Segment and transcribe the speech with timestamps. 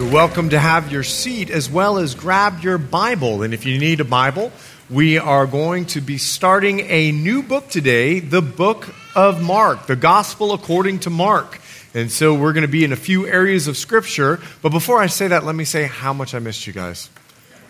[0.00, 3.42] You're welcome to have your seat as well as grab your Bible.
[3.42, 4.50] And if you need a Bible,
[4.88, 9.96] we are going to be starting a new book today, the book of Mark, the
[9.96, 11.60] Gospel according to Mark.
[11.92, 14.40] And so we're going to be in a few areas of Scripture.
[14.62, 17.10] But before I say that, let me say how much I missed you guys.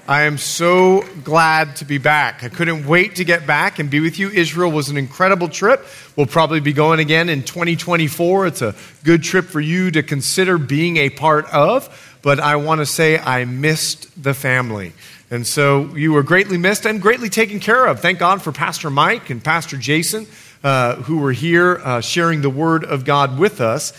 [0.06, 2.42] I am so glad to be back.
[2.42, 4.28] I couldn't wait to get back and be with you.
[4.28, 5.84] Israel was an incredible trip.
[6.16, 8.46] We'll probably be going again in 2024.
[8.46, 8.74] It's a
[9.04, 12.08] good trip for you to consider being a part of.
[12.22, 14.92] But I want to say I missed the family.
[15.30, 18.00] And so you were greatly missed and greatly taken care of.
[18.00, 20.26] Thank God for Pastor Mike and Pastor Jason,
[20.64, 23.92] uh, who were here uh, sharing the Word of God with us.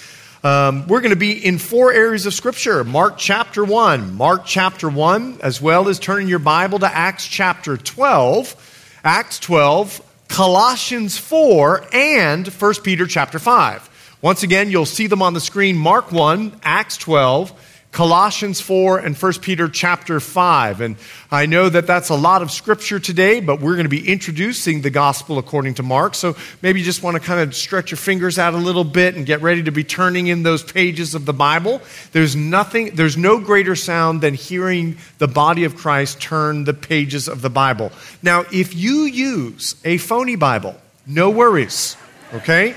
[0.43, 4.89] Um, we're going to be in four areas of Scripture Mark chapter 1, Mark chapter
[4.89, 11.85] 1, as well as turning your Bible to Acts chapter 12, Acts 12, Colossians 4,
[11.93, 14.17] and 1 Peter chapter 5.
[14.21, 17.53] Once again, you'll see them on the screen Mark 1, Acts 12,
[17.91, 20.81] Colossians 4 and 1 Peter chapter 5.
[20.81, 20.95] And
[21.29, 24.81] I know that that's a lot of scripture today, but we're going to be introducing
[24.81, 26.15] the gospel according to Mark.
[26.15, 29.15] So maybe you just want to kind of stretch your fingers out a little bit
[29.15, 31.81] and get ready to be turning in those pages of the Bible.
[32.13, 37.27] There's nothing, there's no greater sound than hearing the body of Christ turn the pages
[37.27, 37.91] of the Bible.
[38.23, 41.97] Now, if you use a phony Bible, no worries,
[42.33, 42.73] okay?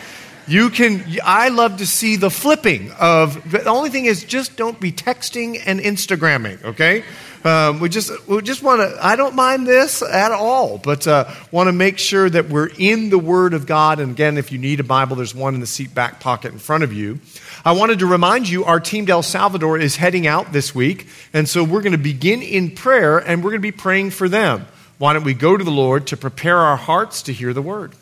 [0.46, 4.78] You can, I love to see the flipping of, the only thing is just don't
[4.78, 7.02] be texting and Instagramming, okay?
[7.44, 11.30] Um, we just, we just want to, I don't mind this at all, but uh,
[11.50, 14.00] want to make sure that we're in the Word of God.
[14.00, 16.58] And again, if you need a Bible, there's one in the seat back pocket in
[16.58, 17.20] front of you.
[17.64, 21.06] I wanted to remind you our team El Salvador is heading out this week.
[21.32, 24.28] And so we're going to begin in prayer and we're going to be praying for
[24.28, 24.66] them.
[24.98, 27.94] Why don't we go to the Lord to prepare our hearts to hear the Word?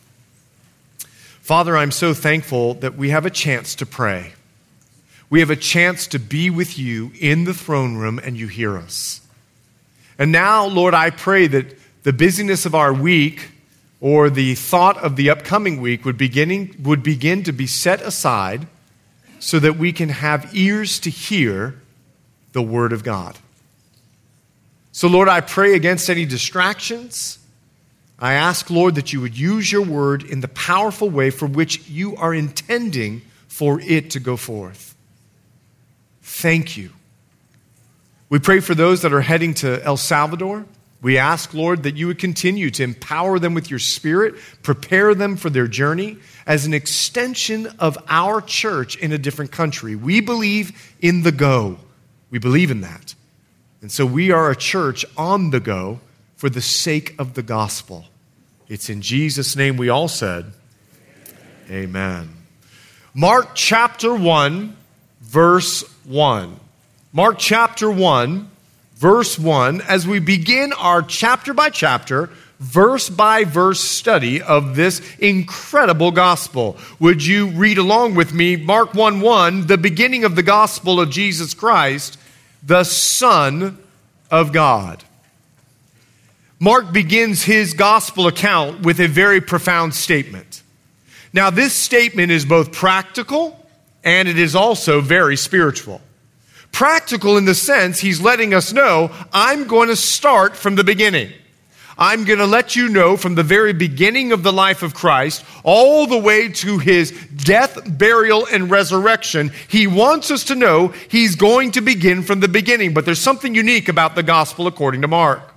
[1.43, 4.35] Father, I'm so thankful that we have a chance to pray.
[5.29, 8.79] We have a chance to be with you in the throne room and you hear
[8.79, 9.21] us.
[10.21, 13.51] And now, Lord, I pray that the busyness of our week
[14.01, 18.69] or the thought of the upcoming week would, beginning, would begin to be set aside
[19.41, 21.75] so that we can have ears to hear
[22.53, 23.37] the Word of God.
[24.93, 27.41] So, Lord, I pray against any distractions
[28.23, 31.89] I ask, Lord, that you would use your word in the powerful way for which
[31.89, 34.95] you are intending for it to go forth.
[36.23, 36.91] Thank you.
[38.29, 40.65] We pray for those that are heading to El Salvador.
[41.03, 45.37] We ask, Lord, that you would continue to empower them with your spirit, prepare them
[45.37, 49.97] for their journey as an extension of our church in a different country.
[49.97, 51.77] We believe in the go.
[52.31, 53.17] We believe in that.
[53.81, 55.99] And so we are a church on the go
[56.37, 58.07] for the sake of the gospel.
[58.73, 60.51] It's in Jesus' name we all said,
[61.71, 62.31] Amen.
[63.13, 64.75] Mark chapter 1,
[65.21, 66.59] verse 1.
[67.13, 68.51] Mark chapter 1,
[68.95, 72.31] verse 1, as we begin our chapter by chapter,
[72.61, 76.79] verse by verse study of this incredible gospel.
[76.99, 78.57] Would you read along with me?
[78.57, 82.19] Mark 1 1, the beginning of the gospel of Jesus Christ,
[82.63, 83.77] the Son
[84.31, 85.05] of God.
[86.63, 90.63] Mark begins his gospel account with a very profound statement.
[91.33, 93.67] Now, this statement is both practical
[94.05, 96.01] and it is also very spiritual.
[96.71, 101.33] Practical in the sense he's letting us know I'm going to start from the beginning.
[101.99, 105.45] I'm going to let you know from the very beginning of the life of Christ,
[105.65, 109.51] all the way to his death, burial, and resurrection.
[109.67, 112.95] He wants us to know he's going to begin from the beginning.
[112.95, 115.52] But there's something unique about the gospel according to Mark.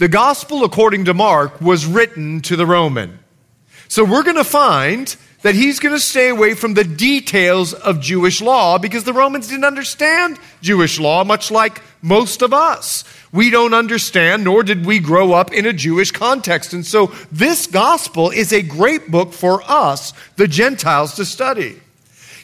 [0.00, 3.18] The gospel, according to Mark, was written to the Roman.
[3.86, 8.00] So we're going to find that he's going to stay away from the details of
[8.00, 13.04] Jewish law because the Romans didn't understand Jewish law, much like most of us.
[13.30, 16.72] We don't understand, nor did we grow up in a Jewish context.
[16.72, 21.78] And so this gospel is a great book for us, the Gentiles, to study.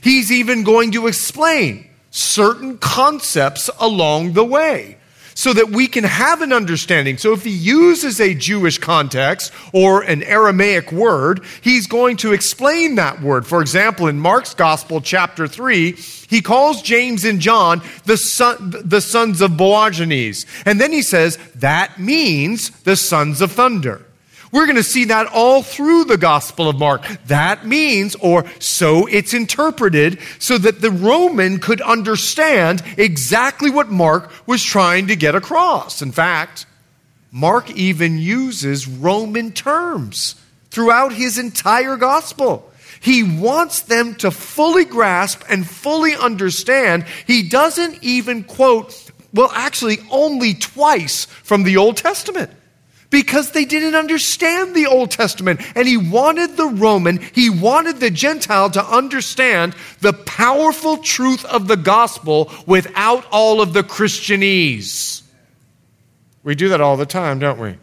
[0.02, 4.98] He's even going to explain certain concepts along the way.
[5.36, 7.18] So that we can have an understanding.
[7.18, 12.94] So if he uses a Jewish context or an Aramaic word, he's going to explain
[12.94, 13.46] that word.
[13.46, 19.02] For example, in Mark's Gospel, chapter 3, he calls James and John the, son, the
[19.02, 20.46] sons of Boanerges.
[20.64, 24.05] And then he says, that means the sons of thunder.
[24.56, 27.06] We're going to see that all through the Gospel of Mark.
[27.26, 34.32] That means, or so it's interpreted, so that the Roman could understand exactly what Mark
[34.46, 36.00] was trying to get across.
[36.00, 36.64] In fact,
[37.30, 40.36] Mark even uses Roman terms
[40.70, 42.72] throughout his entire Gospel.
[43.00, 47.04] He wants them to fully grasp and fully understand.
[47.26, 52.50] He doesn't even quote, well, actually, only twice from the Old Testament
[53.10, 55.60] because they didn't understand the Old Testament.
[55.74, 61.68] And he wanted the Roman, he wanted the Gentile to understand the powerful truth of
[61.68, 65.22] the gospel without all of the Christianese.
[66.42, 67.76] We do that all the time, don't we?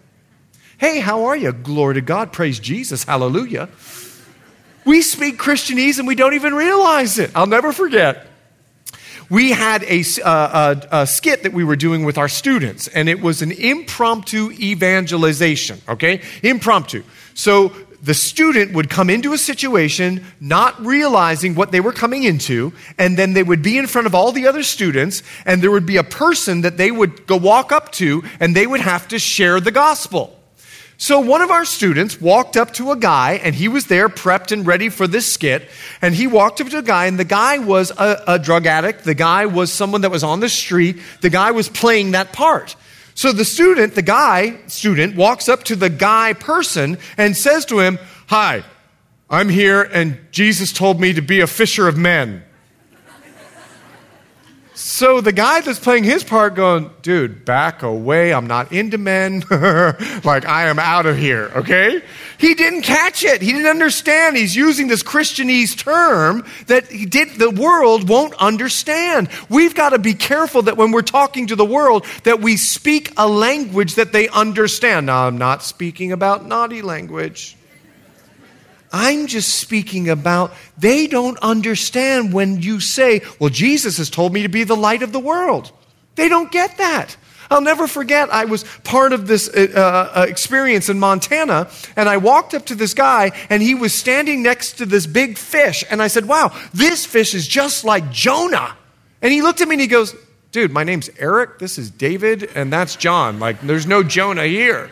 [0.77, 1.51] Hey, how are you?
[1.51, 2.31] Glory to God.
[2.31, 3.03] Praise Jesus.
[3.03, 3.69] Hallelujah.
[4.85, 7.31] We speak Christianese and we don't even realize it.
[7.35, 8.27] I'll never forget
[9.33, 13.09] we had a, uh, a, a, skit that we were doing with our students, and
[13.09, 16.21] it was an impromptu evangelization, okay?
[16.43, 17.01] Impromptu.
[17.33, 17.69] So
[18.03, 23.17] the student would come into a situation not realizing what they were coming into, and
[23.17, 25.97] then they would be in front of all the other students, and there would be
[25.97, 29.59] a person that they would go walk up to, and they would have to share
[29.59, 30.42] the gospel.
[31.03, 34.53] So one of our students walked up to a guy, and he was there prepped
[34.53, 35.67] and ready for this skit.
[36.01, 39.03] And he walked up to a guy, and the guy was a, a, drug addict.
[39.03, 41.01] The guy was someone that was on the street.
[41.19, 42.77] The guy was playing that part.
[43.15, 47.79] So the student, the guy student, walks up to the guy person and says to
[47.79, 48.63] him, Hi,
[49.29, 52.43] I'm here, and Jesus told me to be a fisher of men.
[54.75, 58.33] So the guy that's playing his part going, dude, back away.
[58.33, 59.43] I'm not into men.
[60.23, 62.01] like, I am out of here, okay?
[62.39, 63.41] He didn't catch it.
[63.41, 64.35] He didn't understand.
[64.35, 69.29] He's using this Christianese term that he did, the world won't understand.
[69.47, 73.13] We've got to be careful that when we're talking to the world, that we speak
[73.15, 75.05] a language that they understand.
[75.05, 77.57] Now, I'm not speaking about naughty language.
[78.93, 84.43] I'm just speaking about they don't understand when you say, Well, Jesus has told me
[84.43, 85.71] to be the light of the world.
[86.15, 87.17] They don't get that.
[87.49, 92.17] I'll never forget, I was part of this uh, uh, experience in Montana, and I
[92.17, 95.83] walked up to this guy, and he was standing next to this big fish.
[95.89, 98.77] And I said, Wow, this fish is just like Jonah.
[99.21, 100.15] And he looked at me and he goes,
[100.51, 103.39] Dude, my name's Eric, this is David, and that's John.
[103.39, 104.91] Like, there's no Jonah here.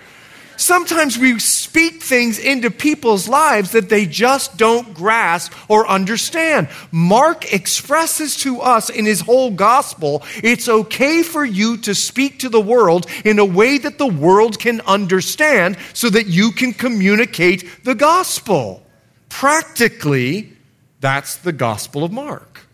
[0.61, 6.69] Sometimes we speak things into people's lives that they just don't grasp or understand.
[6.91, 12.49] Mark expresses to us in his whole gospel it's okay for you to speak to
[12.49, 17.83] the world in a way that the world can understand so that you can communicate
[17.83, 18.85] the gospel.
[19.29, 20.55] Practically,
[20.99, 22.67] that's the gospel of Mark.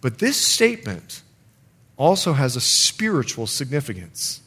[0.00, 1.22] But this statement
[1.96, 4.40] also has a spiritual significance.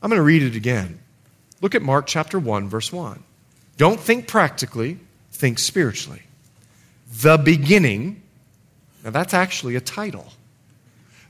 [0.00, 1.00] I'm going to read it again.
[1.60, 3.22] Look at Mark chapter 1, verse 1.
[3.76, 4.98] Don't think practically,
[5.32, 6.22] think spiritually.
[7.10, 8.22] The beginning,
[9.04, 10.32] now that's actually a title.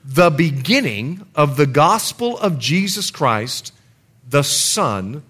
[0.04, 3.72] The beginning of the gospel of Jesus Christ,
[4.28, 5.22] the Son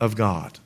[0.00, 0.58] of God.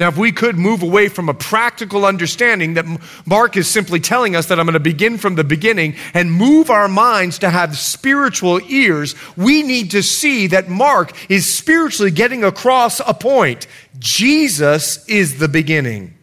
[0.00, 2.86] Now, if we could move away from a practical understanding that
[3.26, 6.70] Mark is simply telling us that I'm going to begin from the beginning and move
[6.70, 12.44] our minds to have spiritual ears, we need to see that Mark is spiritually getting
[12.44, 13.66] across a point.
[13.98, 16.14] Jesus is the beginning.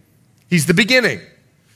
[0.49, 1.21] He's the beginning.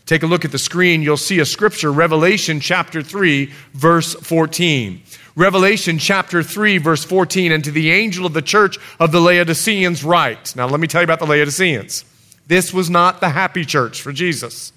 [0.08, 1.04] Take a look at the screen.
[1.04, 5.04] You'll see a scripture, Revelation chapter 3, verse 14.
[5.36, 10.04] Revelation chapter 3, verse 14, and to the angel of the church of the Laodiceans
[10.04, 10.56] write.
[10.56, 12.06] Now, let me tell you about the Laodiceans.
[12.48, 14.74] This was not the happy church for Jesus.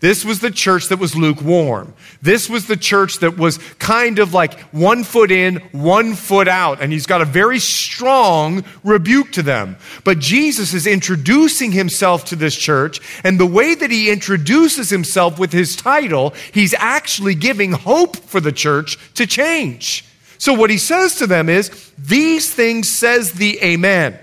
[0.00, 1.92] This was the church that was lukewarm.
[2.22, 6.80] This was the church that was kind of like one foot in, one foot out.
[6.80, 9.76] And he's got a very strong rebuke to them.
[10.04, 13.00] But Jesus is introducing himself to this church.
[13.24, 18.40] And the way that he introduces himself with his title, he's actually giving hope for
[18.40, 20.04] the church to change.
[20.38, 24.16] So what he says to them is, These things says the Amen.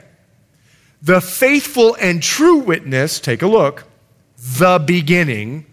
[1.02, 3.84] The faithful and true witness, take a look
[4.46, 5.66] the beginning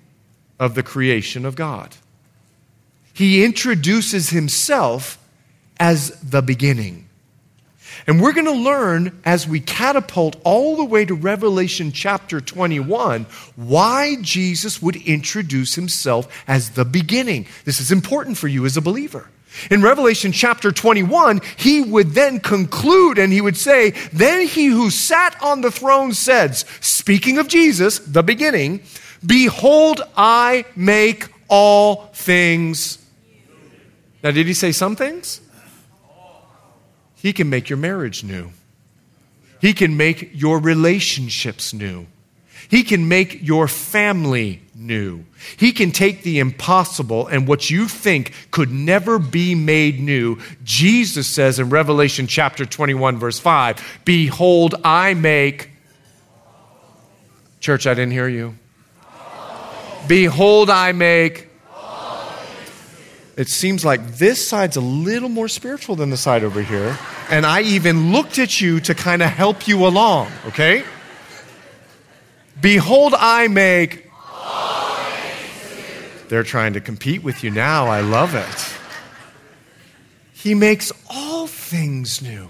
[0.59, 1.95] of the creation of God.
[3.13, 5.19] He introduces himself
[5.79, 7.09] as the beginning.
[8.07, 13.27] And we're going to learn as we catapult all the way to Revelation chapter 21
[13.57, 17.47] why Jesus would introduce himself as the beginning.
[17.65, 19.29] This is important for you as a believer.
[19.71, 24.91] In Revelation chapter 21, he would then conclude and he would say, Then he who
[24.91, 28.83] sat on the throne said, speaking of Jesus, the beginning,
[29.25, 32.99] Behold, I make all things.
[34.23, 35.41] Now, did he say some things?
[37.15, 38.51] He can make your marriage new.
[39.61, 42.07] He can make your relationships new.
[42.73, 45.27] He can make your family new.
[45.59, 50.39] He can take the impossible and what you think could never be made new.
[50.65, 55.69] Jesus says in Revelation chapter 21, verse 5 Behold, I make.
[57.61, 58.55] Church, I didn't hear you.
[60.09, 61.49] Behold, I make.
[63.37, 66.99] It seems like this side's a little more spiritual than the side over here.
[67.29, 70.85] And I even looked at you to kind of help you along, okay?
[72.63, 74.09] Behold, I make.
[76.29, 77.89] They're trying to compete with you now.
[77.89, 78.79] I love it.
[80.33, 82.49] He makes all things new.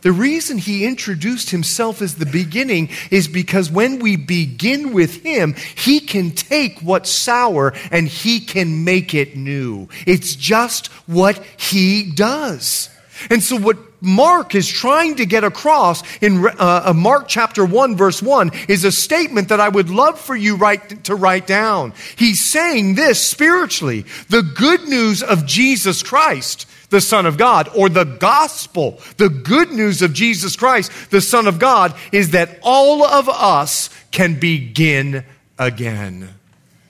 [0.00, 5.54] The reason he introduced himself as the beginning is because when we begin with him,
[5.76, 9.88] he can take what's sour and he can make it new.
[10.06, 12.88] It's just what he does.
[13.28, 17.96] And so, what Mark is trying to get across in uh, uh, Mark chapter 1,
[17.96, 21.92] verse 1, is a statement that I would love for you write, to write down.
[22.16, 27.88] He's saying this spiritually the good news of Jesus Christ, the Son of God, or
[27.88, 33.04] the gospel, the good news of Jesus Christ, the Son of God, is that all
[33.04, 35.24] of us can begin
[35.58, 36.28] again.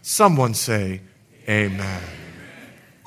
[0.02, 1.00] Someone say,
[1.48, 2.02] Amen.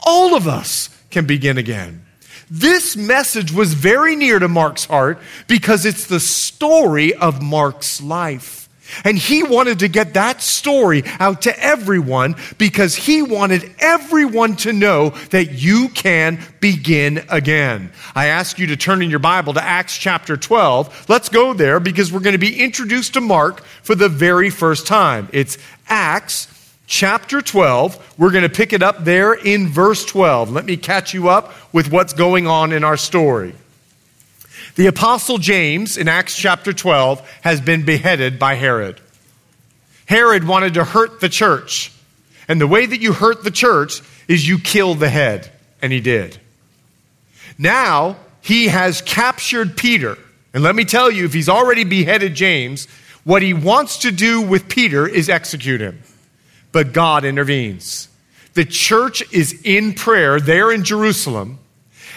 [0.06, 2.03] All of us can begin again.
[2.50, 8.64] This message was very near to Mark's heart because it's the story of Mark's life.
[9.04, 14.74] And he wanted to get that story out to everyone because he wanted everyone to
[14.74, 17.92] know that you can begin again.
[18.14, 21.10] I ask you to turn in your Bible to Acts chapter 12.
[21.10, 24.86] Let's go there because we're going to be introduced to Mark for the very first
[24.86, 25.30] time.
[25.32, 25.58] It's
[25.88, 26.46] Acts
[26.94, 28.20] chapter 12.
[28.20, 30.52] We're going to pick it up there in verse 12.
[30.52, 33.56] Let me catch you up with what's going on in our story.
[34.76, 39.02] The Apostle James in Acts chapter 12 has been beheaded by Herod.
[40.06, 41.92] Herod wanted to hurt the church.
[42.48, 45.52] And the way that you hurt the church is you kill the head.
[45.82, 46.38] And he did.
[47.58, 50.16] Now he has captured Peter.
[50.54, 52.86] And let me tell you, if he's already beheaded James,
[53.24, 56.04] what he wants to do with Peter is execute him
[56.74, 58.10] but God intervenes.
[58.56, 61.60] The church is in prayer there in Jerusalem.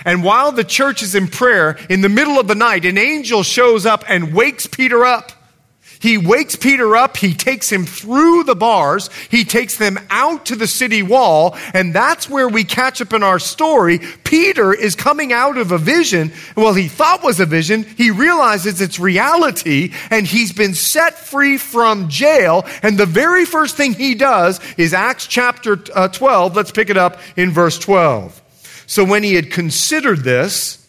[0.04, 3.42] And while the church is in prayer, in the middle of the night, an angel
[3.42, 5.32] shows up and wakes Peter up.
[6.00, 7.16] He wakes Peter up.
[7.16, 9.08] He takes him through the bars.
[9.30, 11.56] He takes them out to the city wall.
[11.72, 14.00] And that's where we catch up in our story.
[14.24, 16.32] Peter is coming out of a vision.
[16.56, 17.84] Well, he thought was a vision.
[17.84, 22.66] He realizes it's reality and he's been set free from jail.
[22.82, 26.54] And the very first thing he does is Acts chapter uh, 12.
[26.54, 28.42] Let's pick it up in verse 12.
[28.86, 30.86] So when he had considered this,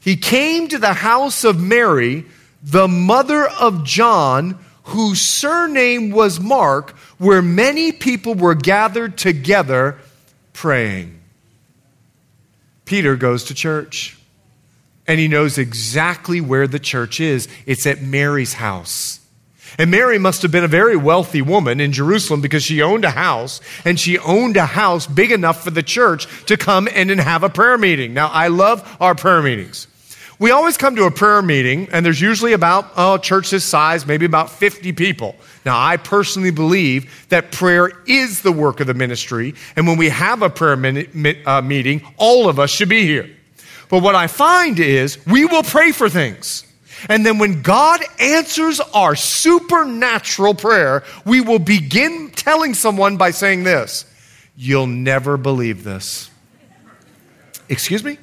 [0.00, 2.26] he came to the house of Mary
[2.64, 9.98] the mother of John, whose surname was Mark, where many people were gathered together
[10.54, 11.20] praying.
[12.86, 14.18] Peter goes to church,
[15.06, 17.48] and he knows exactly where the church is.
[17.66, 19.20] It's at Mary's house.
[19.78, 23.10] And Mary must have been a very wealthy woman in Jerusalem because she owned a
[23.10, 27.20] house, and she owned a house big enough for the church to come in and
[27.20, 28.14] have a prayer meeting.
[28.14, 29.86] Now, I love our prayer meetings.
[30.38, 34.06] We always come to a prayer meeting, and there's usually about, oh, church this size,
[34.06, 35.36] maybe about 50 people.
[35.64, 40.08] Now, I personally believe that prayer is the work of the ministry, and when we
[40.08, 40.74] have a prayer
[41.46, 43.30] uh, meeting, all of us should be here.
[43.88, 46.64] But what I find is we will pray for things.
[47.08, 53.64] And then when God answers our supernatural prayer, we will begin telling someone by saying
[53.64, 54.06] this
[54.56, 56.30] You'll never believe this.
[57.68, 58.18] Excuse me?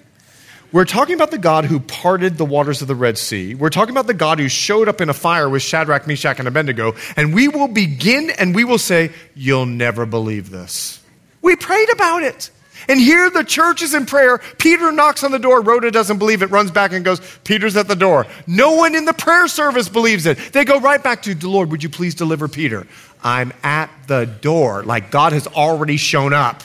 [0.71, 3.55] We're talking about the God who parted the waters of the Red Sea.
[3.55, 6.47] We're talking about the God who showed up in a fire with Shadrach, Meshach, and
[6.47, 6.95] Abednego.
[7.17, 11.01] And we will begin and we will say, You'll never believe this.
[11.41, 12.51] We prayed about it.
[12.87, 14.39] And here the church is in prayer.
[14.57, 15.61] Peter knocks on the door.
[15.61, 18.25] Rhoda doesn't believe it, runs back and goes, Peter's at the door.
[18.47, 20.37] No one in the prayer service believes it.
[20.53, 22.87] They go right back to, the Lord, would you please deliver Peter?
[23.23, 24.83] I'm at the door.
[24.83, 26.63] Like God has already shown up.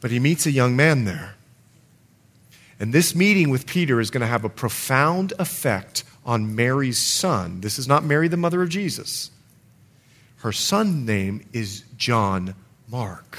[0.00, 1.33] But he meets a young man there.
[2.84, 7.62] And this meeting with Peter is going to have a profound effect on Mary's son.
[7.62, 9.30] This is not Mary, the mother of Jesus.
[10.40, 12.54] Her son's name is John
[12.86, 13.38] Mark.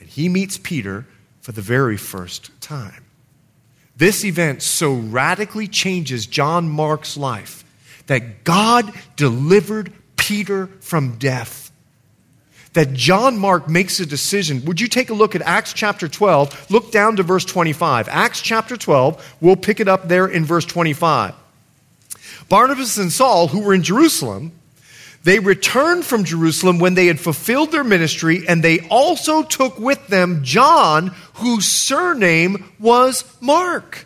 [0.00, 1.06] And he meets Peter
[1.40, 3.04] for the very first time.
[3.96, 7.64] This event so radically changes John Mark's life
[8.08, 11.65] that God delivered Peter from death
[12.76, 14.62] that John Mark makes a decision.
[14.66, 16.70] Would you take a look at Acts chapter 12?
[16.70, 18.06] Look down to verse 25.
[18.08, 21.34] Acts chapter 12, we'll pick it up there in verse 25.
[22.50, 24.52] Barnabas and Saul, who were in Jerusalem,
[25.24, 30.06] they returned from Jerusalem when they had fulfilled their ministry, and they also took with
[30.08, 34.05] them John, whose surname was Mark.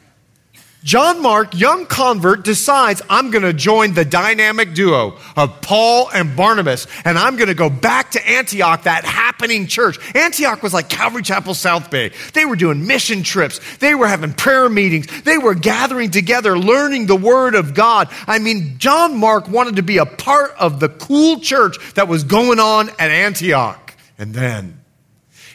[0.82, 6.34] John Mark, young convert, decides I'm going to join the dynamic duo of Paul and
[6.34, 9.98] Barnabas, and I'm going to go back to Antioch, that happening church.
[10.16, 12.12] Antioch was like Calvary Chapel South Bay.
[12.32, 17.06] They were doing mission trips, they were having prayer meetings, they were gathering together, learning
[17.06, 18.08] the Word of God.
[18.26, 22.24] I mean, John Mark wanted to be a part of the cool church that was
[22.24, 23.94] going on at Antioch.
[24.16, 24.80] And then,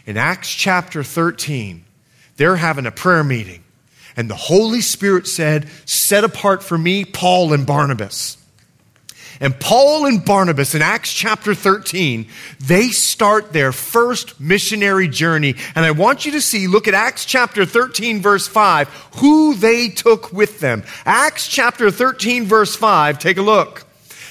[0.05, 1.83] in Acts chapter 13,
[2.37, 3.63] they're having a prayer meeting.
[4.17, 8.37] And the Holy Spirit said, Set apart for me Paul and Barnabas.
[9.39, 12.27] And Paul and Barnabas in Acts chapter 13,
[12.59, 15.55] they start their first missionary journey.
[15.75, 19.89] And I want you to see, look at Acts chapter 13, verse 5, who they
[19.89, 20.83] took with them.
[21.05, 23.85] Acts chapter 13, verse 5, take a look.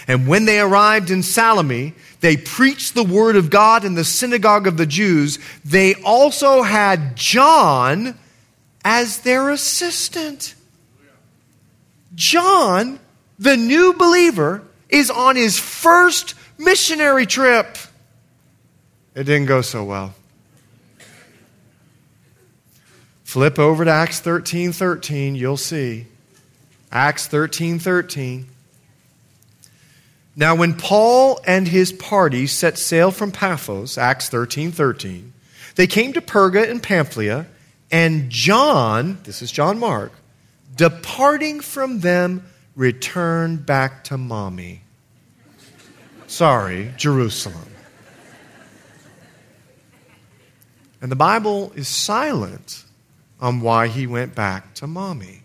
[0.07, 4.67] And when they arrived in Salome, they preached the word of God in the synagogue
[4.67, 5.39] of the Jews.
[5.65, 8.19] They also had John
[8.85, 10.55] as their assistant.
[12.15, 13.01] John,
[13.39, 17.77] the new believer, is on his first missionary trip.
[19.15, 20.15] It didn't go so well.
[23.25, 26.07] Flip over to Acts 13 13, you'll see.
[26.93, 28.47] Acts 13 13.
[30.37, 35.33] Now, when Paul and his party set sail from Paphos, Acts 13 13,
[35.75, 37.47] they came to Perga in Pamphylia
[37.95, 40.11] and John, this is John Mark,
[40.75, 44.83] departing from them, returned back to mommy.
[46.27, 47.69] Sorry, Jerusalem.
[51.01, 52.85] And the Bible is silent
[53.41, 55.43] on why he went back to mommy.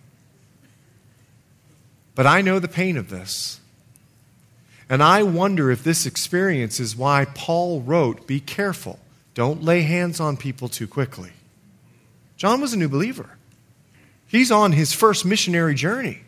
[2.15, 3.59] But I know the pain of this.
[4.89, 8.97] And I wonder if this experience is why Paul wrote, Be careful.
[9.35, 11.33] Don't lay hands on people too quickly.
[12.39, 13.29] John was a new believer.
[14.25, 16.21] He's on his first missionary journey.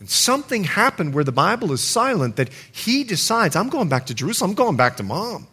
[0.00, 4.14] And something happened where the Bible is silent that he decides, I'm going back to
[4.14, 5.46] Jerusalem, I'm going back to mom.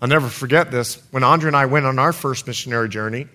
[0.00, 1.02] I'll never forget this.
[1.10, 3.26] When Andre and I went on our first missionary journey,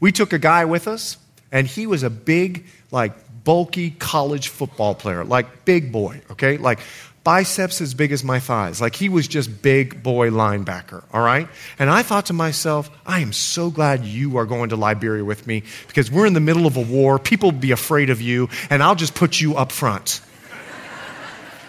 [0.00, 1.16] we took a guy with us,
[1.52, 3.12] and he was a big, like,
[3.48, 6.58] bulky college football player, like big boy, okay?
[6.58, 6.80] Like
[7.28, 8.80] biceps as big as my thighs.
[8.80, 11.46] Like he was just big boy linebacker, all right?
[11.78, 15.46] And I thought to myself, I am so glad you are going to Liberia with
[15.46, 17.18] me because we're in the middle of a war.
[17.18, 20.22] People will be afraid of you, and I'll just put you up front.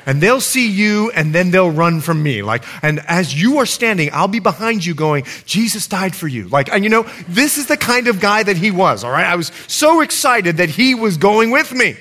[0.06, 3.66] and they'll see you and then they'll run from me like and as you are
[3.66, 7.58] standing i'll be behind you going jesus died for you like and you know this
[7.58, 10.70] is the kind of guy that he was all right i was so excited that
[10.70, 11.98] he was going with me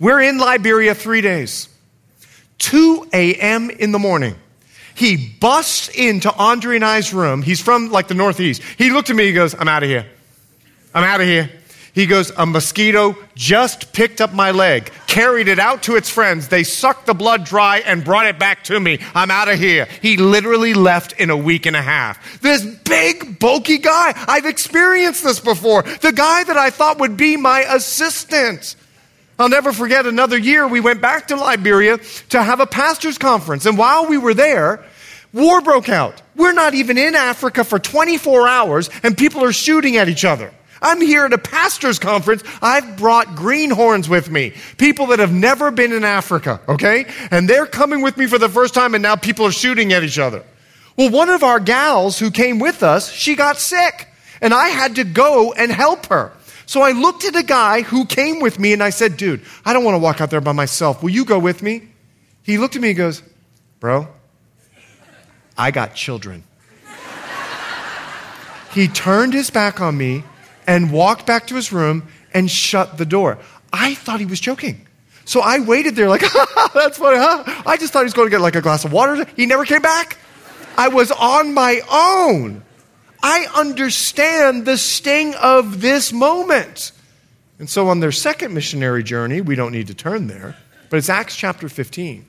[0.00, 1.68] we're in liberia three days
[2.58, 3.70] 2 a.m.
[3.70, 4.36] in the morning.
[4.94, 7.42] He busts into Andre and I's room.
[7.42, 8.62] He's from like the Northeast.
[8.78, 10.06] He looked at me, he goes, I'm out of here.
[10.94, 11.50] I'm out of here.
[11.94, 16.48] He goes, A mosquito just picked up my leg, carried it out to its friends.
[16.48, 18.98] They sucked the blood dry and brought it back to me.
[19.14, 19.86] I'm out of here.
[20.02, 22.40] He literally left in a week and a half.
[22.40, 25.82] This big, bulky guy, I've experienced this before.
[25.82, 28.74] The guy that I thought would be my assistant.
[29.38, 31.98] I'll never forget another year we went back to Liberia
[32.30, 33.66] to have a pastor's conference.
[33.66, 34.84] And while we were there,
[35.32, 36.22] war broke out.
[36.36, 40.52] We're not even in Africa for 24 hours and people are shooting at each other.
[40.80, 42.44] I'm here at a pastor's conference.
[42.60, 44.52] I've brought greenhorns with me.
[44.76, 47.06] People that have never been in Africa, okay?
[47.30, 50.04] And they're coming with me for the first time and now people are shooting at
[50.04, 50.44] each other.
[50.96, 54.08] Well, one of our gals who came with us, she got sick
[54.40, 56.32] and I had to go and help her.
[56.66, 59.72] So I looked at a guy who came with me and I said, Dude, I
[59.72, 61.02] don't want to walk out there by myself.
[61.02, 61.88] Will you go with me?
[62.42, 63.22] He looked at me and goes,
[63.80, 64.08] Bro,
[65.56, 66.44] I got children.
[68.72, 70.24] he turned his back on me
[70.66, 73.38] and walked back to his room and shut the door.
[73.72, 74.86] I thought he was joking.
[75.26, 76.22] So I waited there like,
[76.74, 77.44] that's funny, huh?
[77.66, 79.26] I just thought he was going to get like a glass of water.
[79.36, 80.18] He never came back.
[80.76, 82.62] I was on my own.
[83.26, 86.92] I understand the sting of this moment.
[87.58, 90.58] And so on their second missionary journey, we don't need to turn there,
[90.90, 92.26] but it's Acts chapter 15.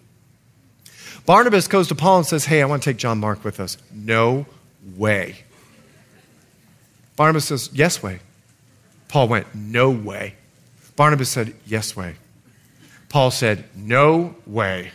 [1.25, 3.77] Barnabas goes to Paul and says, Hey, I want to take John Mark with us.
[3.93, 4.45] No
[4.95, 5.35] way.
[7.17, 8.19] Barnabas says, Yes, way.
[9.09, 10.35] Paul went, No way.
[10.95, 12.15] Barnabas said, Yes, way.
[13.09, 14.91] Paul said, No way.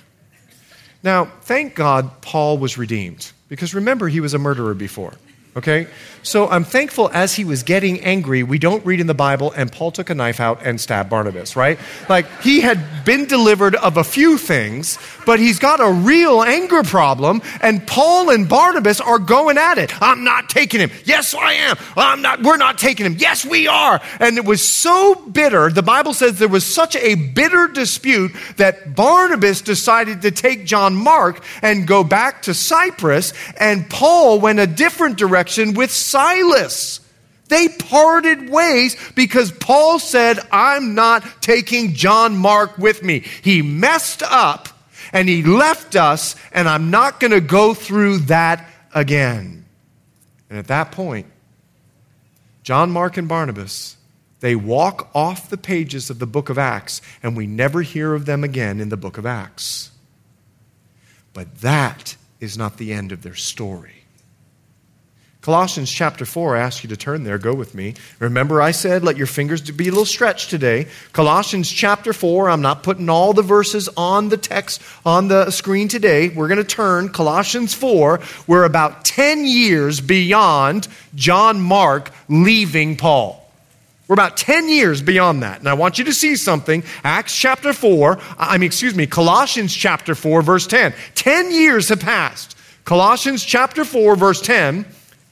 [1.02, 5.12] Now, thank God Paul was redeemed, because remember, he was a murderer before.
[5.56, 5.88] Okay?
[6.22, 9.72] So I'm thankful as he was getting angry, we don't read in the Bible, and
[9.72, 11.78] Paul took a knife out and stabbed Barnabas, right?
[12.08, 16.82] Like he had been delivered of a few things, but he's got a real anger
[16.82, 20.00] problem, and Paul and Barnabas are going at it.
[20.02, 20.90] I'm not taking him.
[21.04, 21.76] Yes, I am.
[21.96, 23.16] I'm not, we're not taking him.
[23.18, 24.00] Yes, we are.
[24.20, 25.70] And it was so bitter.
[25.70, 30.94] The Bible says there was such a bitter dispute that Barnabas decided to take John
[30.94, 35.39] Mark and go back to Cyprus, and Paul went a different direction
[35.74, 37.00] with Silas.
[37.48, 43.24] They parted ways because Paul said, I'm not taking John Mark with me.
[43.42, 44.68] He messed up
[45.12, 49.64] and he left us, and I'm not going to go through that again.
[50.48, 51.26] And at that point,
[52.62, 53.96] John Mark and Barnabas,
[54.40, 58.26] they walk off the pages of the book of Acts, and we never hear of
[58.26, 59.90] them again in the book of Acts.
[61.32, 63.99] But that is not the end of their story.
[65.42, 67.94] Colossians chapter 4, I ask you to turn there, go with me.
[68.18, 70.86] Remember, I said, let your fingers be a little stretched today.
[71.14, 75.88] Colossians chapter 4, I'm not putting all the verses on the text on the screen
[75.88, 76.28] today.
[76.28, 77.08] We're going to turn.
[77.08, 83.50] Colossians 4, we're about 10 years beyond John Mark leaving Paul.
[84.08, 85.60] We're about 10 years beyond that.
[85.60, 86.84] And I want you to see something.
[87.02, 90.92] Acts chapter 4, I mean, excuse me, Colossians chapter 4, verse 10.
[91.14, 92.58] 10 years have passed.
[92.84, 94.84] Colossians chapter 4, verse 10.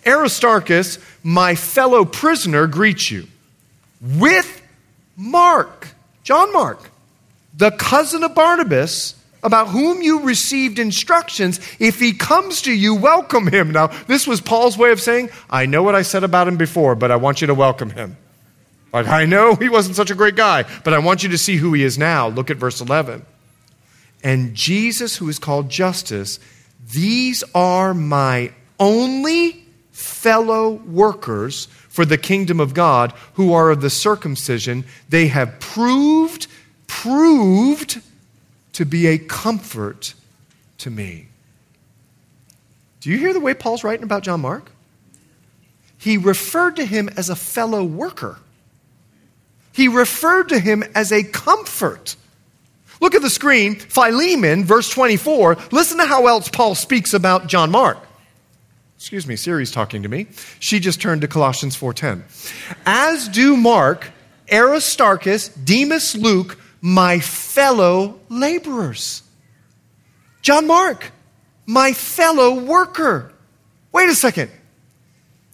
[0.06, 3.26] Aristarchus, my fellow prisoner, greets you.
[4.00, 4.62] With
[5.16, 5.88] Mark,
[6.22, 6.90] John Mark,
[7.54, 11.60] the cousin of Barnabas, about whom you received instructions.
[11.78, 13.70] If he comes to you, welcome him.
[13.70, 16.94] Now, this was Paul's way of saying, I know what I said about him before,
[16.94, 18.16] but I want you to welcome him.
[18.92, 21.56] Like, I know he wasn't such a great guy, but I want you to see
[21.56, 22.28] who he is now.
[22.28, 23.24] Look at verse 11.
[24.24, 26.40] And Jesus, who is called Justus,
[26.92, 29.64] these are my only
[29.98, 36.46] fellow workers for the kingdom of God who are of the circumcision, they have proved,
[36.86, 38.00] proved
[38.74, 40.14] to be a comfort
[40.78, 41.26] to me.
[43.00, 44.70] Do you hear the way Paul's writing about John Mark?
[45.98, 48.38] He referred to him as a fellow worker.
[49.72, 52.14] He referred to him as a comfort.
[53.00, 55.56] Look at the screen, Philemon, verse 24.
[55.72, 57.98] Listen to how else Paul speaks about John Mark
[58.98, 60.26] excuse me, Siri's talking to me.
[60.58, 62.24] She just turned to Colossians 4:10.
[62.84, 64.10] As do Mark,
[64.52, 69.22] Aristarchus, Demas, Luke, my fellow laborers.
[70.42, 71.12] John Mark,
[71.64, 73.32] my fellow worker.
[73.92, 74.50] Wait a second.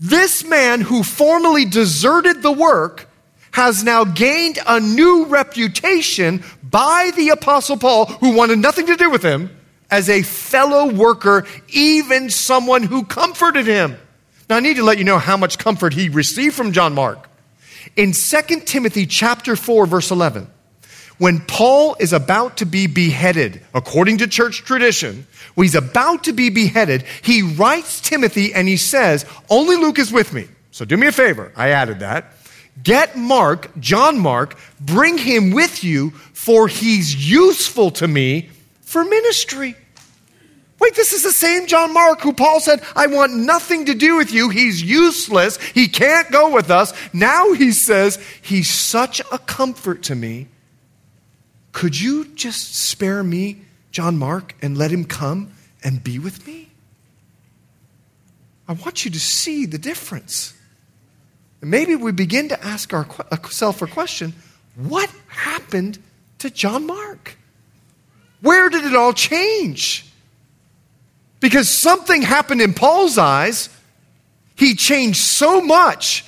[0.01, 3.11] This man who formerly deserted the work
[3.51, 9.11] has now gained a new reputation by the Apostle Paul, who wanted nothing to do
[9.11, 9.51] with him
[9.95, 13.97] as a fellow worker, even someone who comforted him.
[14.51, 17.29] Now, I need to let you know how much comfort he received from John Mark.
[17.95, 20.49] In 2 Timothy chapter 4, verse 11,
[21.19, 26.33] when Paul is about to be beheaded, according to church tradition, when he's about to
[26.33, 30.49] be beheaded, he writes Timothy and he says, Only Luke is with me.
[30.73, 31.53] So do me a favor.
[31.55, 32.33] I added that.
[32.83, 39.77] Get Mark, John Mark, bring him with you, for he's useful to me for ministry.
[40.85, 44.19] Wait, this is the same John Mark who Paul said, I want nothing to do
[44.19, 44.51] with you.
[44.51, 45.57] He's useless.
[45.57, 46.93] He can't go with us.
[47.15, 50.49] Now he says, He's such a comfort to me.
[51.73, 56.69] Could you just spare me, John Mark, and let him come and be with me?
[58.69, 60.53] I want you to see the difference.
[61.63, 64.35] Maybe we begin to ask ourselves uh, a question
[64.77, 65.99] what happened
[66.41, 67.39] to John Mark?
[68.43, 70.04] Where did it all change?
[71.45, 73.69] Because something happened in Paul's eyes.
[74.57, 76.25] He changed so much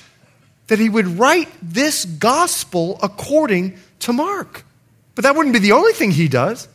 [0.67, 4.63] that he would write this gospel according to Mark.
[5.15, 6.67] But that wouldn't be the only thing he does.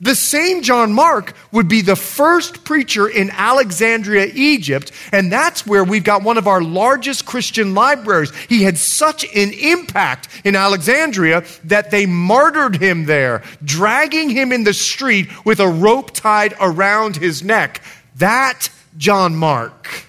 [0.00, 5.84] The same John Mark would be the first preacher in Alexandria, Egypt, and that's where
[5.84, 8.34] we've got one of our largest Christian libraries.
[8.48, 14.64] He had such an impact in Alexandria that they martyred him there, dragging him in
[14.64, 17.80] the street with a rope tied around his neck.
[18.16, 20.06] That John Mark.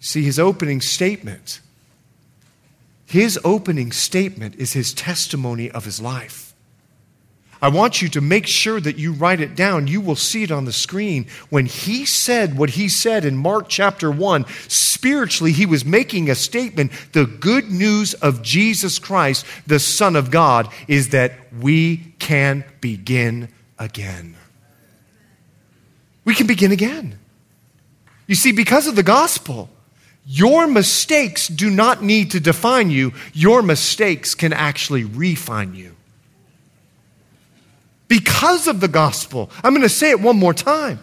[0.00, 1.60] See his opening statement.
[3.06, 6.47] His opening statement is his testimony of his life.
[7.60, 9.88] I want you to make sure that you write it down.
[9.88, 11.26] You will see it on the screen.
[11.50, 16.36] When he said what he said in Mark chapter 1, spiritually, he was making a
[16.36, 16.92] statement.
[17.12, 23.48] The good news of Jesus Christ, the Son of God, is that we can begin
[23.78, 24.36] again.
[26.24, 27.18] We can begin again.
[28.28, 29.68] You see, because of the gospel,
[30.24, 35.96] your mistakes do not need to define you, your mistakes can actually refine you
[38.08, 39.50] because of the gospel.
[39.62, 40.98] I'm going to say it one more time.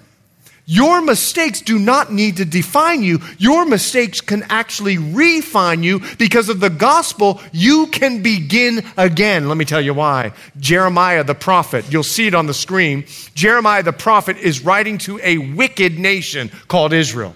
[0.67, 3.19] Your mistakes do not need to define you.
[3.37, 7.39] Your mistakes can actually refine you because of the gospel.
[7.51, 9.47] You can begin again.
[9.47, 10.33] Let me tell you why.
[10.57, 13.05] Jeremiah the prophet, you'll see it on the screen.
[13.35, 17.35] Jeremiah the prophet is writing to a wicked nation called Israel.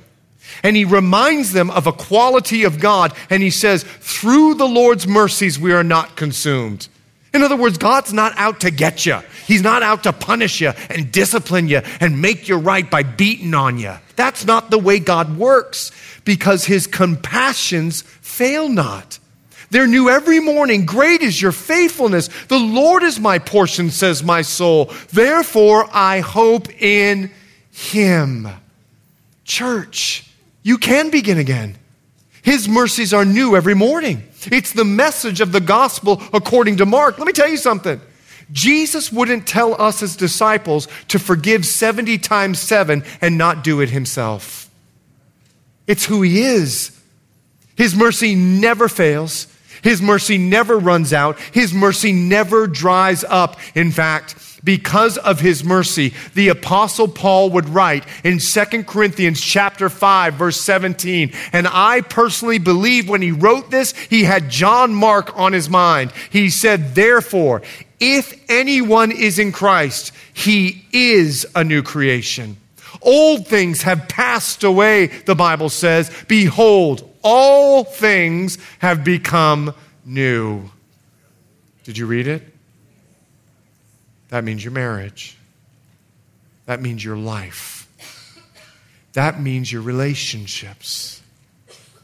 [0.63, 3.13] And he reminds them of a quality of God.
[3.29, 6.87] And he says, through the Lord's mercies, we are not consumed.
[7.33, 9.19] In other words, God's not out to get you.
[9.45, 13.53] He's not out to punish you and discipline you and make you right by beating
[13.53, 13.93] on you.
[14.15, 15.91] That's not the way God works
[16.25, 19.19] because his compassions fail not.
[19.71, 20.85] They're new every morning.
[20.85, 22.29] Great is your faithfulness.
[22.47, 24.91] The Lord is my portion, says my soul.
[25.11, 27.31] Therefore, I hope in
[27.71, 28.47] him.
[29.43, 30.27] Church,
[30.63, 31.77] you can begin again.
[32.41, 34.23] His mercies are new every morning.
[34.47, 37.17] It's the message of the gospel according to Mark.
[37.17, 37.99] Let me tell you something.
[38.51, 43.89] Jesus wouldn't tell us as disciples to forgive 70 times 7 and not do it
[43.89, 44.69] himself.
[45.87, 46.97] It's who he is.
[47.75, 49.47] His mercy never fails.
[49.81, 51.39] His mercy never runs out.
[51.39, 53.57] His mercy never dries up.
[53.75, 59.89] In fact, because of his mercy, the apostle Paul would write in 2 Corinthians chapter
[59.89, 65.37] 5 verse 17, and I personally believe when he wrote this, he had John Mark
[65.37, 66.11] on his mind.
[66.29, 67.61] He said, "Therefore,
[67.99, 72.57] if anyone is in Christ, he is a new creation."
[73.01, 76.11] Old things have passed away, the Bible says.
[76.27, 79.73] Behold, all things have become
[80.05, 80.69] new.
[81.83, 82.43] Did you read it?
[84.29, 85.37] That means your marriage.
[86.65, 87.87] That means your life.
[89.13, 91.21] That means your relationships.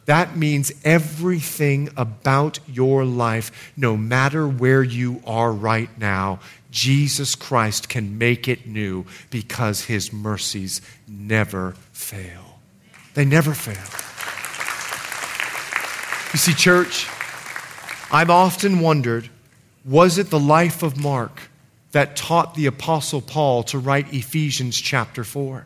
[0.06, 7.90] That means everything about your life, no matter where you are right now, Jesus Christ
[7.90, 12.60] can make it new because his mercies never fail.
[13.14, 13.76] They never fail.
[16.34, 17.08] You see, church,
[18.12, 19.30] I've often wondered
[19.86, 21.44] was it the life of Mark
[21.96, 25.66] that taught the Apostle Paul to write Ephesians chapter 4?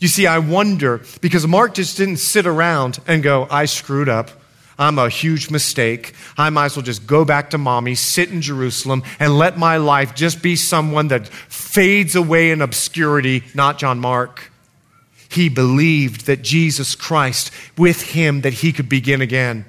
[0.00, 4.30] You see, I wonder because Mark just didn't sit around and go, I screwed up.
[4.76, 6.14] I'm a huge mistake.
[6.36, 9.76] I might as well just go back to mommy, sit in Jerusalem, and let my
[9.76, 14.50] life just be someone that fades away in obscurity, not John Mark.
[15.30, 19.64] He believed that Jesus Christ, with him, that he could begin again.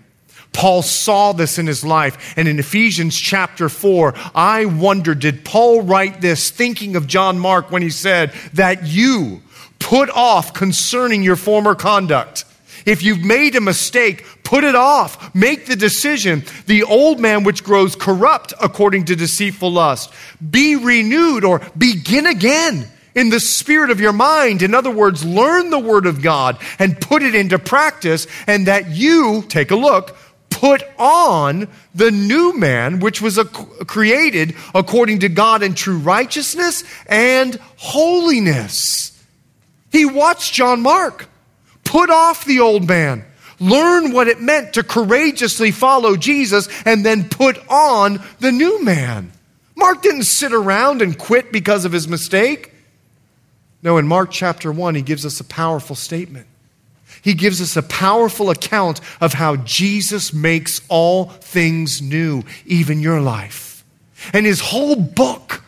[0.55, 2.33] Paul saw this in his life.
[2.37, 7.71] And in Ephesians chapter 4, I wonder did Paul write this thinking of John Mark
[7.71, 9.41] when he said that you
[9.79, 12.45] put off concerning your former conduct?
[12.85, 15.35] If you've made a mistake, put it off.
[15.35, 16.43] Make the decision.
[16.67, 20.13] The old man which grows corrupt according to deceitful lust.
[20.49, 24.61] Be renewed or begin again in the spirit of your mind.
[24.61, 28.89] In other words, learn the word of God and put it into practice, and that
[28.91, 30.15] you, take a look,
[30.65, 33.37] put on the new man, which was
[33.85, 39.11] created according to God in true righteousness and holiness.
[39.91, 41.29] He watched John Mark
[41.83, 43.23] put off the old man,
[43.59, 49.33] learn what it meant to courageously follow Jesus, and then put on the new man.
[49.75, 52.73] Mark didn't sit around and quit because of his mistake.
[53.83, 56.47] No, in Mark chapter 1, he gives us a powerful statement.
[57.25, 63.19] He gives us a powerful account of how Jesus makes all things new, even your
[63.19, 63.83] life.
[64.31, 65.63] And his whole book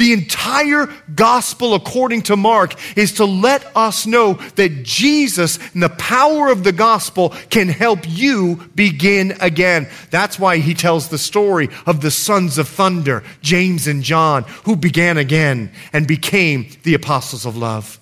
[0.00, 5.90] the entire gospel, according to Mark, is to let us know that Jesus and the
[5.90, 9.90] power of the gospel can help you begin again.
[10.10, 14.74] That's why he tells the story of the sons of thunder, James and John, who
[14.74, 17.99] began again and became the apostles of love.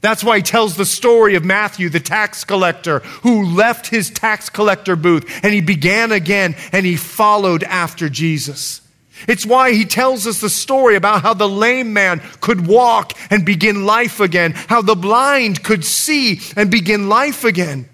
[0.00, 4.48] That's why he tells the story of Matthew, the tax collector, who left his tax
[4.48, 8.82] collector booth and he began again and he followed after Jesus.
[9.26, 13.46] It's why he tells us the story about how the lame man could walk and
[13.46, 17.88] begin life again, how the blind could see and begin life again.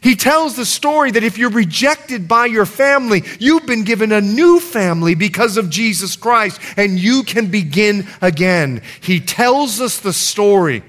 [0.00, 4.20] He tells the story that if you're rejected by your family, you've been given a
[4.20, 8.82] new family because of Jesus Christ, and you can begin again.
[9.00, 10.82] He tells us the story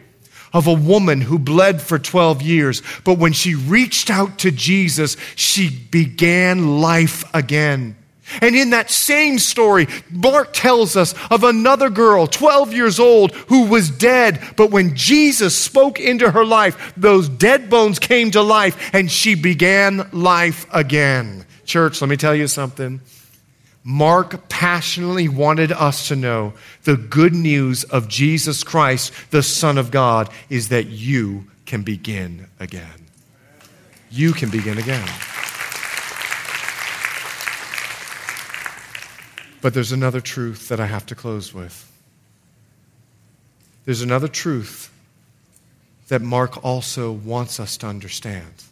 [0.54, 5.18] of a woman who bled for 12 years, but when she reached out to Jesus,
[5.36, 7.96] she began life again.
[8.42, 13.68] And in that same story, Mark tells us of another girl, 12 years old, who
[13.68, 14.42] was dead.
[14.58, 19.36] But when Jesus spoke into her life, those dead bones came to life and she
[19.36, 21.46] began life again.
[21.66, 23.02] Church, let me tell you something.
[23.90, 26.52] Mark passionately wanted us to know
[26.84, 32.48] the good news of Jesus Christ, the Son of God, is that you can begin
[32.60, 33.06] again.
[34.12, 35.08] You can begin again.
[39.62, 41.90] But there's another truth that I have to close with.
[43.86, 44.92] There's another truth
[46.10, 48.66] that Mark also wants us to understand.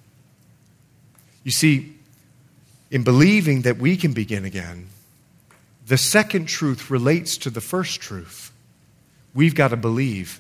[1.46, 1.94] You see,
[2.92, 4.90] in believing that we can begin again,
[5.88, 8.52] the second truth relates to the first truth.
[9.34, 10.40] We've got to believe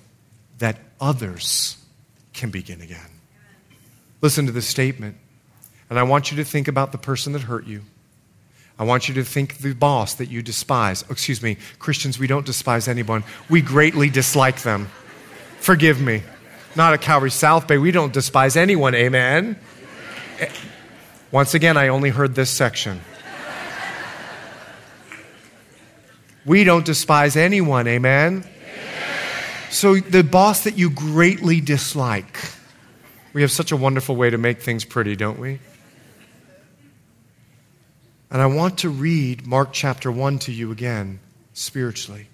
[0.60, 1.77] that others
[2.34, 3.10] can begin again.
[4.21, 5.17] Listen to this statement,
[5.89, 7.81] and I want you to think about the person that hurt you.
[8.77, 11.03] I want you to think the boss that you despise.
[11.10, 13.23] Excuse me, Christians, we don't despise anyone.
[13.49, 14.89] We greatly dislike them.
[15.60, 16.23] Forgive me.
[16.75, 17.77] Not at Calvary South Bay.
[17.77, 18.93] We don't despise anyone.
[18.95, 19.58] Amen.
[21.31, 22.99] Once again, I only heard this section.
[26.45, 27.88] We don't despise anyone.
[27.88, 28.47] Amen.
[29.71, 32.38] So, the boss that you greatly dislike.
[33.34, 35.60] We have such a wonderful way to make things pretty, don't we?
[38.31, 41.19] And I want to read Mark chapter 1 to you again,
[41.53, 42.27] spiritually.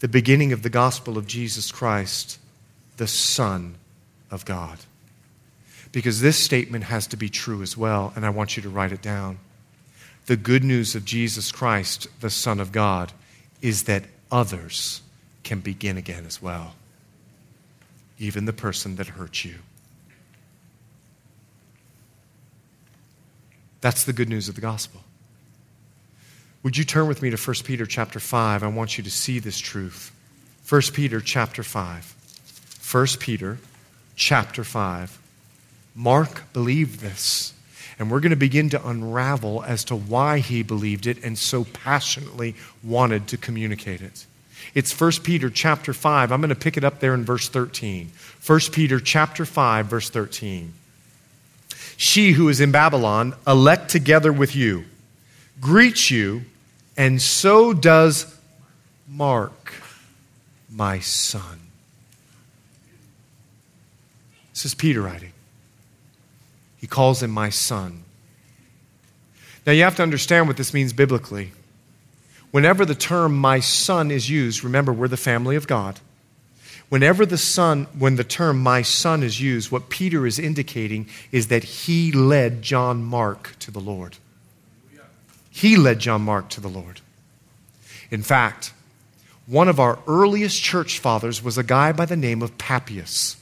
[0.00, 2.38] The beginning of the gospel of Jesus Christ,
[2.96, 3.76] the Son
[4.30, 4.78] of God.
[5.92, 8.92] Because this statement has to be true as well, and I want you to write
[8.92, 9.38] it down.
[10.26, 13.12] The good news of Jesus Christ, the Son of God,
[13.60, 15.02] is that others
[15.42, 16.74] can begin again as well,
[18.18, 19.56] even the person that hurt you.
[23.80, 25.02] That's the good news of the gospel.
[26.62, 28.62] Would you turn with me to 1 Peter chapter 5?
[28.62, 30.10] I want you to see this truth.
[30.66, 32.14] 1 Peter chapter 5.
[32.90, 33.58] 1 Peter
[34.16, 35.18] chapter 5.
[35.94, 37.52] Mark believed this.
[37.98, 41.64] And we're going to begin to unravel as to why he believed it and so
[41.64, 44.26] passionately wanted to communicate it.
[44.74, 46.32] It's 1 Peter chapter 5.
[46.32, 48.10] I'm going to pick it up there in verse 13.
[48.44, 50.72] 1 Peter chapter 5 verse 13
[51.96, 54.84] she who is in Babylon, elect together with you,
[55.60, 56.42] greets you,
[56.96, 58.38] and so does
[59.08, 59.74] Mark,
[60.70, 61.60] my son.
[64.52, 65.32] This is Peter writing.
[66.84, 68.04] He calls him my son.
[69.66, 71.52] Now you have to understand what this means biblically.
[72.50, 75.98] Whenever the term my son is used, remember we're the family of God.
[76.90, 81.48] Whenever the son, when the term my son is used, what Peter is indicating is
[81.48, 84.18] that he led John Mark to the Lord.
[85.50, 87.00] He led John Mark to the Lord.
[88.10, 88.74] In fact,
[89.46, 93.36] one of our earliest church fathers was a guy by the name of Papias.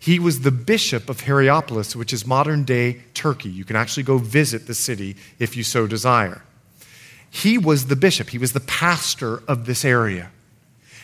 [0.00, 3.50] He was the bishop of Hierapolis, which is modern day Turkey.
[3.50, 6.42] You can actually go visit the city if you so desire.
[7.30, 10.30] He was the bishop, he was the pastor of this area.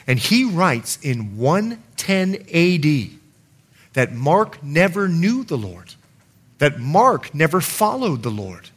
[0.07, 3.11] And he writes in 110 AD
[3.93, 5.95] that Mark never knew the Lord,
[6.59, 8.71] that Mark never followed the Lord,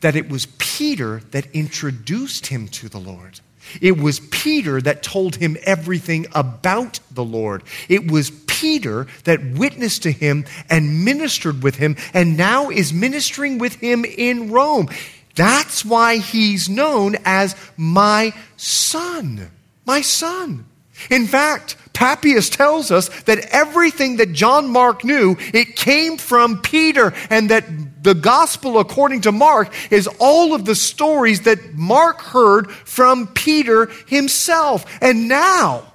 [0.00, 3.40] that it was Peter that introduced him to the Lord.
[3.80, 7.62] It was Peter that told him everything about the Lord.
[7.88, 8.30] It was
[8.64, 14.06] Peter that witnessed to him and ministered with him and now is ministering with him
[14.06, 14.88] in Rome.
[15.34, 19.50] That's why he's known as my son
[19.84, 20.66] my son.
[21.10, 27.12] In fact, Papias tells us that everything that John Mark knew, it came from Peter,
[27.30, 27.64] and that
[28.02, 33.86] the gospel, according to Mark, is all of the stories that Mark heard from Peter
[34.06, 34.86] himself.
[35.00, 35.92] And now,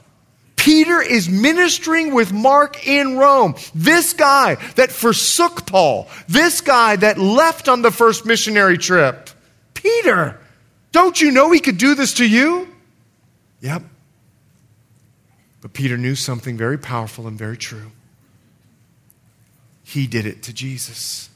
[0.59, 3.55] Peter is ministering with Mark in Rome.
[3.73, 9.29] This guy that forsook Paul, this guy that left on the first missionary trip.
[9.73, 10.37] Peter,
[10.91, 12.67] don't you know he could do this to you?
[13.61, 13.83] Yep.
[15.61, 17.91] But Peter knew something very powerful and very true.
[19.83, 21.29] He did it to Jesus.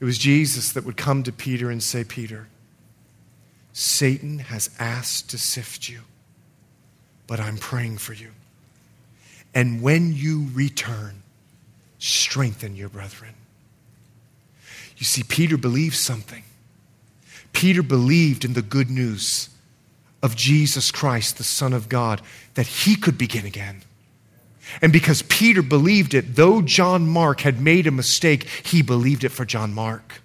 [0.00, 2.48] It was Jesus that would come to Peter and say, Peter,
[3.74, 6.00] Satan has asked to sift you,
[7.26, 8.30] but I'm praying for you.
[9.54, 11.22] And when you return,
[11.98, 13.34] strengthen your brethren.
[14.96, 16.42] You see, Peter believed something.
[17.52, 19.48] Peter believed in the good news
[20.22, 22.20] of Jesus Christ, the Son of God,
[22.54, 23.82] that he could begin again.
[24.80, 29.28] And because Peter believed it, though John Mark had made a mistake, he believed it
[29.28, 30.22] for John Mark.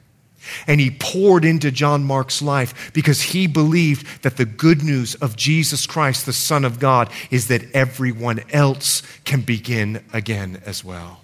[0.68, 5.36] And he poured into John Mark's life because he believed that the good news of
[5.36, 11.22] Jesus Christ, the Son of God, is that everyone else can begin again as well.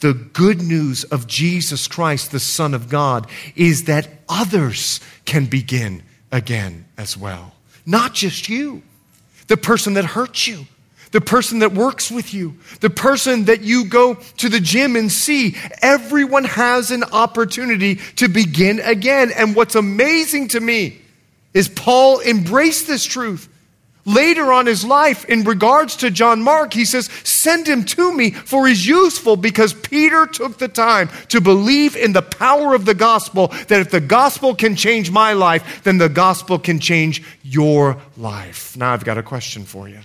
[0.00, 6.02] The good news of Jesus Christ, the Son of God, is that others can begin
[6.32, 7.54] again as well.
[7.84, 8.82] Not just you,
[9.48, 10.66] the person that hurt you,
[11.12, 15.10] the person that works with you, the person that you go to the gym and
[15.10, 15.56] see.
[15.82, 19.30] Everyone has an opportunity to begin again.
[19.36, 21.00] And what's amazing to me
[21.52, 23.48] is Paul embraced this truth.
[24.06, 28.30] Later on his life, in regards to John Mark, he says, Send him to me,
[28.30, 32.94] for he's useful because Peter took the time to believe in the power of the
[32.94, 38.00] gospel that if the gospel can change my life, then the gospel can change your
[38.16, 38.74] life.
[38.74, 40.00] Now I've got a question for you.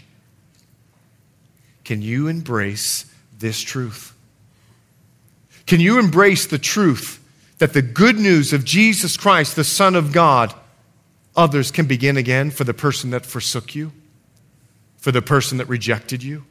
[1.85, 3.05] Can you embrace
[3.37, 4.13] this truth?
[5.65, 7.21] Can you embrace the truth
[7.59, 10.53] that the good news of Jesus Christ, the Son of God,
[11.35, 13.91] others can begin again for the person that forsook you,
[14.97, 16.45] for the person that rejected you,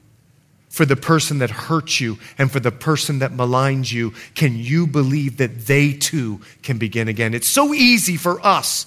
[0.69, 4.13] for the person that hurt you, and for the person that maligned you?
[4.35, 7.35] Can you believe that they too can begin again?
[7.35, 8.87] It's so easy for us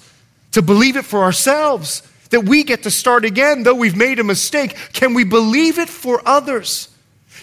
[0.52, 4.24] to believe it for ourselves that we get to start again, though we've made a
[4.24, 4.76] mistake.
[4.92, 6.88] Can we believe it for others?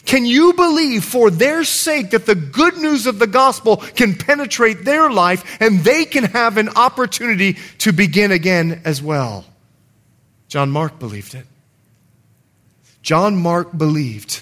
[0.05, 4.86] Can you believe for their sake that the good news of the gospel can penetrate
[4.86, 9.45] their life and they can have an opportunity to begin again as well?
[10.47, 11.47] John Mark believed it.
[13.01, 14.41] John Mark believed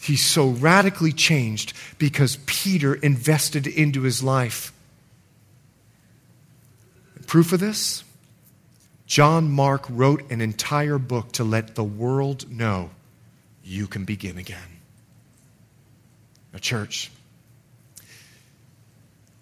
[0.00, 4.72] he's so radically changed because Peter invested into his life.
[7.26, 8.02] Proof of this?
[9.12, 12.88] John Mark wrote an entire book to let the world know
[13.62, 14.80] you can begin again.
[16.50, 17.10] Now, church,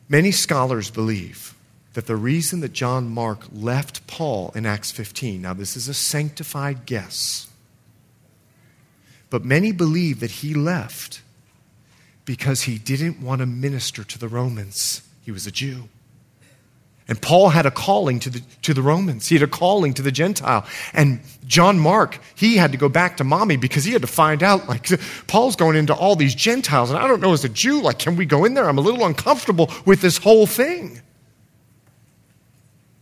[0.08, 1.54] many scholars believe
[1.92, 5.94] that the reason that John Mark left Paul in Acts 15, now this is a
[5.94, 7.48] sanctified guess,
[9.30, 11.22] but many believe that he left
[12.24, 15.02] because he didn't want to minister to the Romans.
[15.22, 15.88] He was a Jew.
[17.10, 19.26] And Paul had a calling to the, to the Romans.
[19.26, 20.64] He had a calling to the Gentile.
[20.94, 24.44] And John Mark, he had to go back to mommy because he had to find
[24.44, 24.88] out, like,
[25.26, 26.88] Paul's going into all these Gentiles.
[26.88, 28.68] And I don't know as a Jew, like, can we go in there?
[28.68, 31.02] I'm a little uncomfortable with this whole thing.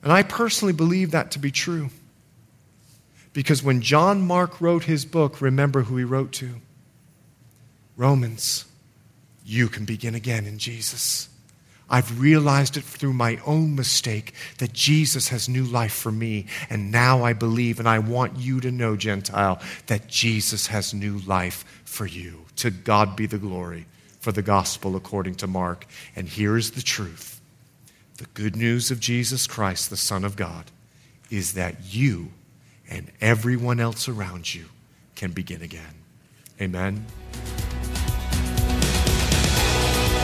[0.03, 1.91] And I personally believe that to be true.
[3.35, 6.55] Because when John Mark wrote his book, remember who he wrote to
[7.95, 8.65] Romans.
[9.45, 11.29] You can begin again in Jesus.
[11.91, 16.47] I've realized it through my own mistake that Jesus has new life for me.
[16.69, 21.19] And now I believe, and I want you to know, Gentile, that Jesus has new
[21.19, 22.45] life for you.
[22.57, 23.87] To God be the glory
[24.21, 25.87] for the gospel according to Mark.
[26.15, 27.41] And here is the truth
[28.19, 30.65] the good news of Jesus Christ, the Son of God,
[31.31, 32.33] is that you
[32.91, 34.65] and everyone else around you
[35.15, 35.95] can begin again.
[36.61, 37.07] Amen.